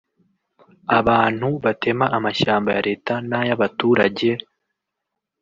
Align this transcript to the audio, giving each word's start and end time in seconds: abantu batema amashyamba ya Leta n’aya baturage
abantu 0.99 1.47
batema 1.63 2.05
amashyamba 2.17 2.69
ya 2.75 2.81
Leta 2.89 3.13
n’aya 3.29 3.55
baturage 3.61 4.29